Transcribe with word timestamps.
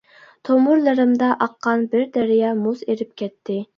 تومۇرلىرىمدا 0.47 1.29
ئاققان 1.45 1.85
بىر 1.91 2.07
دەريا 2.17 2.55
مۇز 2.63 2.83
ئېرىپ 2.87 3.13
كەتتى. 3.23 3.59